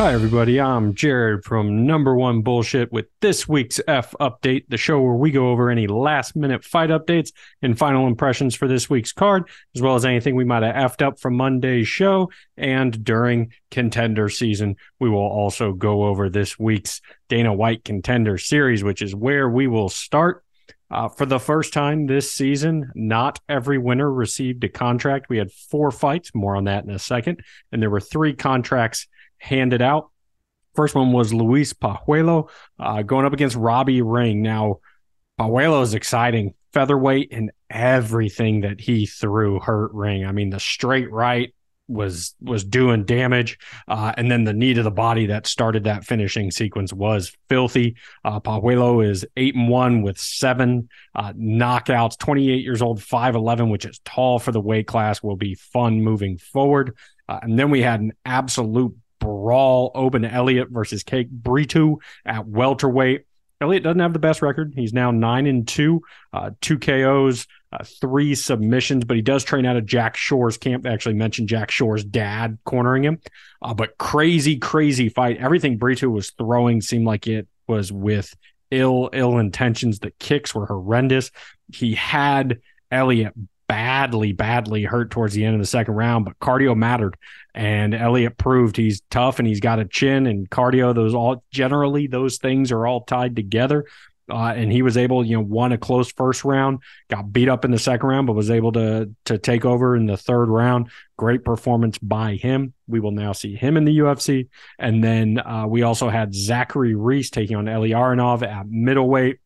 [0.00, 0.58] Hi, everybody.
[0.58, 5.30] I'm Jared from Number One Bullshit with this week's F Update, the show where we
[5.30, 9.82] go over any last minute fight updates and final impressions for this week's card, as
[9.82, 12.30] well as anything we might have effed up from Monday's show.
[12.56, 18.82] And during contender season, we will also go over this week's Dana White contender series,
[18.82, 20.44] which is where we will start.
[20.90, 25.28] Uh, for the first time this season, not every winner received a contract.
[25.28, 27.44] We had four fights, more on that in a second.
[27.70, 29.06] And there were three contracts
[29.38, 30.10] handed out.
[30.74, 34.42] First one was Luis Pajuelo uh, going up against Robbie Ring.
[34.42, 34.80] Now,
[35.38, 36.54] Pajuelo is exciting.
[36.72, 40.24] Featherweight and everything that he threw hurt Ring.
[40.24, 41.54] I mean, the straight right
[41.90, 43.58] was was doing damage,
[43.88, 47.96] uh, and then the knee to the body that started that finishing sequence was filthy.
[48.24, 48.40] Uh,
[49.00, 52.16] is eight and one with seven uh, knockouts.
[52.18, 55.22] Twenty eight years old, five eleven, which is tall for the weight class.
[55.22, 56.96] Will be fun moving forward.
[57.28, 63.24] Uh, and then we had an absolute brawl Oban Elliott versus Kaik Brito at welterweight.
[63.60, 64.72] Elliott doesn't have the best record.
[64.74, 69.66] He's now nine and two, uh, two KOs, uh, three submissions, but he does train
[69.66, 70.86] out of Jack Shore's camp.
[70.86, 73.20] Actually mentioned Jack Shore's dad cornering him.
[73.60, 75.36] Uh, but crazy, crazy fight.
[75.36, 78.34] Everything Brito was throwing seemed like it was with
[78.70, 79.98] ill, ill intentions.
[79.98, 81.30] The kicks were horrendous.
[81.72, 83.34] He had Elliott
[83.70, 87.16] badly, badly hurt towards the end of the second round, but cardio mattered.
[87.54, 90.92] And Elliott proved he's tough and he's got a chin and cardio.
[90.92, 93.86] Those all generally those things are all tied together.
[94.28, 97.64] Uh, and he was able, you know, won a close first round, got beat up
[97.64, 100.90] in the second round, but was able to to take over in the third round.
[101.16, 102.74] Great performance by him.
[102.88, 104.48] We will now see him in the UFC.
[104.80, 109.38] And then uh, we also had Zachary Reese taking on Eli Aronov at middleweight.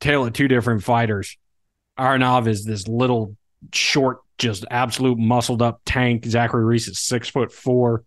[0.00, 1.38] Tale of two different fighters.
[1.98, 3.36] Aronov is this little
[3.72, 6.24] short, just absolute muscled up tank.
[6.26, 8.04] Zachary Reese is six foot four.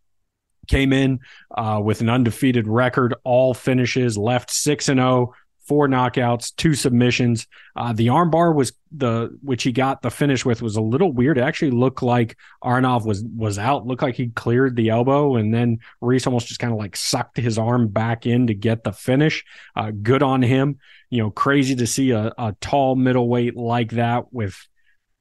[0.68, 1.20] Came in
[1.56, 5.34] uh, with an undefeated record, all finishes, left six and zero,
[5.68, 7.48] four knockouts, two submissions.
[7.76, 11.38] Uh, the armbar was the which he got the finish with was a little weird.
[11.38, 13.86] It actually looked like Aronov was was out.
[13.86, 17.38] Looked like he cleared the elbow, and then Reese almost just kind of like sucked
[17.38, 19.46] his arm back in to get the finish.
[19.76, 20.80] Uh, good on him.
[21.10, 24.68] You know, crazy to see a, a tall middleweight like that with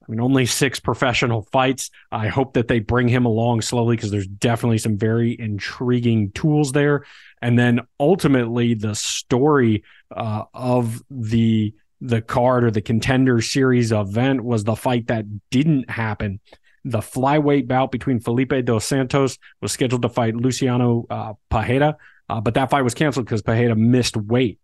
[0.07, 1.91] I mean, only six professional fights.
[2.13, 6.73] I hope that they bring him along slowly because there's definitely some very intriguing tools
[6.73, 7.05] there.
[7.43, 9.85] And then ultimately, the story
[10.15, 15.89] uh, of the the card or the contender series event was the fight that didn't
[15.91, 16.41] happen.
[16.85, 21.97] The flyweight bout between Felipe dos Santos was scheduled to fight Luciano uh, Pereira,
[22.29, 24.61] uh, but that fight was canceled because Pajeda missed weight.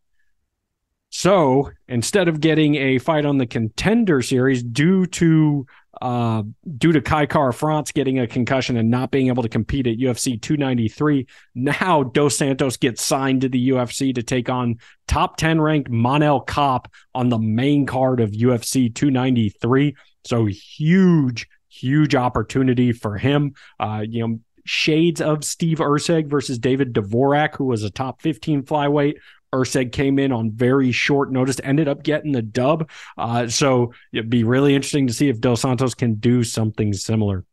[1.15, 5.67] So instead of getting a fight on the contender series due to
[6.01, 6.43] uh,
[6.79, 10.41] due to Kai Kara-France getting a concussion and not being able to compete at UFC
[10.41, 15.91] 293, now Dos Santos gets signed to the UFC to take on top 10 ranked
[15.91, 19.95] Manel Kape on the main card of UFC 293.
[20.25, 23.53] So huge, huge opportunity for him.
[23.79, 28.63] Uh, you know, shades of Steve Erceg versus David Dvorak, who was a top 15
[28.63, 29.17] flyweight.
[29.53, 32.89] Erceg came in on very short notice, ended up getting the dub.
[33.19, 37.45] Uh, so it'd be really interesting to see if Dos Santos can do something similar.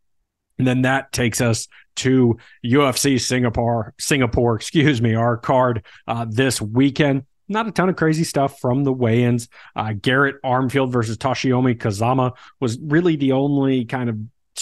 [0.58, 1.68] And then that takes us
[1.98, 7.24] to UFC Singapore, Singapore, excuse me, our card uh, this weekend.
[7.48, 9.48] Not a ton of crazy stuff from the weigh-ins.
[9.76, 14.18] Uh, Garrett Armfield versus Toshiomi Kazama was really the only kind of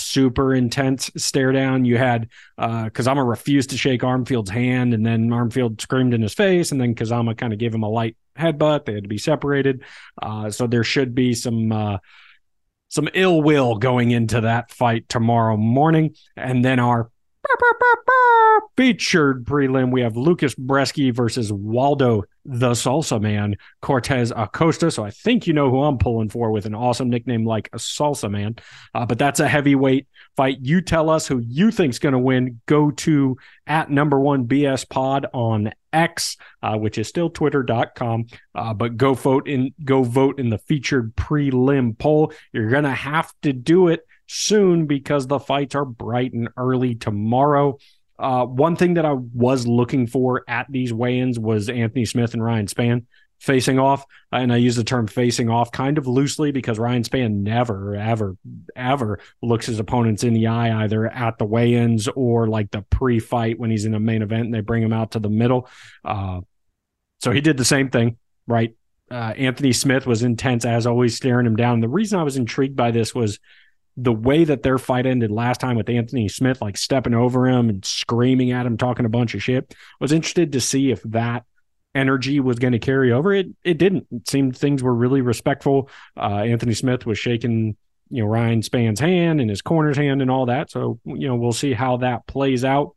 [0.08, 1.86] super intense stare down.
[1.86, 6.34] You had uh, Kazama refused to shake Armfield's hand, and then Armfield screamed in his
[6.34, 8.86] face, and then Kazama kind of gave him a light headbutt.
[8.86, 9.84] They had to be separated.
[10.22, 11.98] Uh, so there should be some uh,
[12.90, 17.10] some ill will going into that fight tomorrow morning, and then our
[18.78, 24.90] featured prelim, we have Lucas Brzeski versus Waldo the Salsa Man, Cortes Acosta.
[24.90, 27.78] So I think you know who I'm pulling for with an awesome nickname like a
[27.78, 28.56] Salsa Man.
[28.96, 30.58] Uh, but that's a heavyweight fight.
[30.62, 32.62] You tell us who you think's going to win.
[32.66, 33.38] Go to
[33.68, 38.28] at number one BS Pod on X, uh, which is still twitter.com.
[38.56, 42.32] Uh, but go vote in go vote in the featured prelim poll.
[42.54, 47.78] You're gonna have to do it soon because the fights are bright and early tomorrow.
[48.20, 52.44] Uh, one thing that I was looking for at these weigh-ins was Anthony Smith and
[52.44, 53.06] Ryan Spann
[53.40, 57.44] facing off, and I use the term facing off kind of loosely because Ryan Spann
[57.44, 58.36] never, ever,
[58.76, 63.60] ever looks his opponents in the eye either at the weigh-ins or like the pre-fight
[63.60, 65.70] when he's in a main event and they bring him out to the middle.
[66.04, 66.42] Uh,
[67.20, 68.18] so he did the same thing,
[68.48, 68.76] right?
[69.10, 71.80] Uh, Anthony Smith was intense as always, staring him down.
[71.80, 73.40] The reason I was intrigued by this was
[73.98, 77.68] the way that their fight ended last time with Anthony Smith, like stepping over him
[77.70, 81.44] and screaming at him, talking a bunch of shit, was interested to see if that
[81.96, 83.34] energy was going to carry over.
[83.34, 84.06] It it didn't.
[84.12, 85.90] It seemed things were really respectful.
[86.16, 87.76] Uh, Anthony Smith was shaking,
[88.10, 90.70] you know, Ryan Spann's hand and his corner's hand and all that.
[90.70, 92.96] So you know, we'll see how that plays out.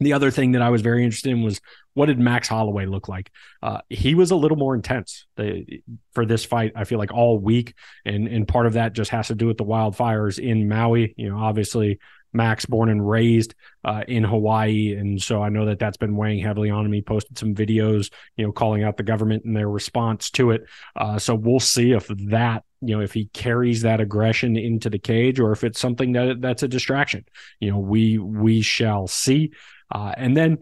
[0.00, 1.60] The other thing that I was very interested in was
[1.94, 3.30] what did Max Holloway look like?
[3.62, 6.72] Uh, he was a little more intense the, for this fight.
[6.76, 7.74] I feel like all week,
[8.04, 11.14] and and part of that just has to do with the wildfires in Maui.
[11.16, 11.98] You know, obviously
[12.32, 13.54] Max, born and raised
[13.84, 16.92] uh, in Hawaii, and so I know that that's been weighing heavily on him.
[16.92, 20.66] He posted some videos, you know, calling out the government and their response to it.
[20.94, 24.98] Uh, so we'll see if that, you know, if he carries that aggression into the
[24.98, 27.24] cage or if it's something that that's a distraction.
[27.60, 29.52] You know, we we shall see.
[29.90, 30.58] Uh, and then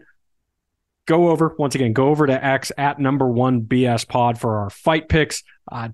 [1.05, 4.69] go over once again, go over to X at number one BS pod for our
[4.69, 5.43] fight picks.
[5.71, 5.89] Uh,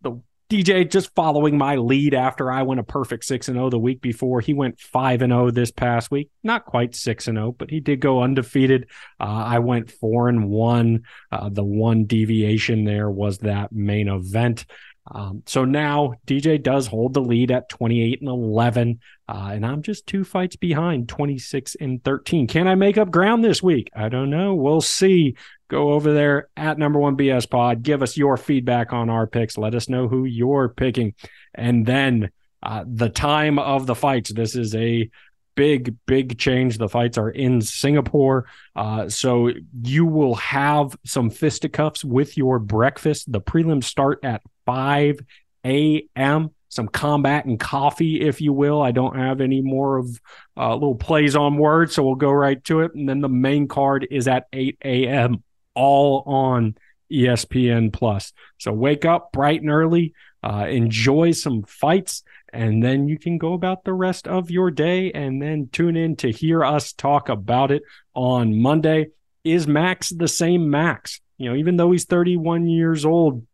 [0.00, 3.78] the DJ just following my lead after I went a perfect 6 and 0 the
[3.78, 4.40] week before.
[4.40, 6.30] He went 5 and 0 this past week.
[6.42, 8.88] Not quite 6 and 0, but he did go undefeated.
[9.18, 11.04] Uh, I went 4 and 1.
[11.30, 14.66] Uh, the one deviation there was that main event.
[15.10, 19.00] Um, so now DJ does hold the lead at 28 and 11,
[19.32, 22.46] uh, and I'm just two fights behind, 26 and 13.
[22.46, 23.88] Can I make up ground this week?
[23.96, 24.54] I don't know.
[24.54, 25.36] We'll see.
[25.68, 27.82] Go over there at number one BS Pod.
[27.82, 29.56] Give us your feedback on our picks.
[29.56, 31.14] Let us know who you're picking,
[31.54, 32.30] and then
[32.62, 34.30] uh, the time of the fights.
[34.30, 35.08] This is a
[35.54, 36.76] big, big change.
[36.76, 38.44] The fights are in Singapore.
[38.76, 39.50] Uh, so
[39.82, 43.32] you will have some fisticuffs with your breakfast.
[43.32, 45.20] The prelims start at 5
[45.64, 46.50] a.m.
[46.72, 48.80] Some combat and coffee, if you will.
[48.80, 50.18] I don't have any more of
[50.56, 52.94] uh, little plays on words, so we'll go right to it.
[52.94, 55.42] And then the main card is at 8 a.m.
[55.74, 56.78] all on
[57.12, 58.32] ESPN Plus.
[58.56, 62.22] So wake up bright and early, uh, enjoy some fights,
[62.54, 66.16] and then you can go about the rest of your day and then tune in
[66.16, 67.82] to hear us talk about it
[68.14, 69.08] on Monday.
[69.44, 71.20] Is Max the same Max?
[71.36, 73.46] You know, even though he's 31 years old,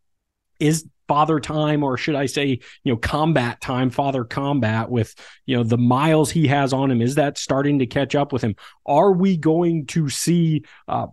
[0.57, 5.13] is father time or should i say you know combat time father combat with
[5.45, 7.01] you know the miles he has on him.
[7.01, 8.55] Is that starting to catch up with him?
[8.85, 11.07] Are we going to see uh,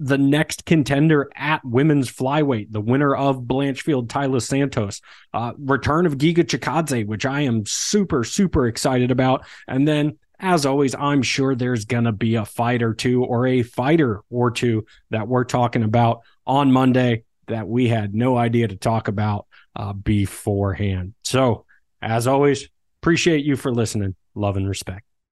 [0.00, 5.00] the next contender at women's flyweight, the winner of Blanchfield, Taila Santos,
[5.32, 9.44] uh, return of Giga Chikadze, which I am super, super excited about.
[9.68, 13.46] And then, as always, I'm sure there's going to be a fight or two or
[13.46, 18.68] a fighter or two that we're talking about on Monday that we had no idea
[18.68, 19.46] to talk about
[19.76, 21.14] uh, beforehand.
[21.24, 21.64] So,
[22.00, 22.68] as always,
[23.02, 24.14] appreciate you for listening.
[24.34, 25.04] Love and respect.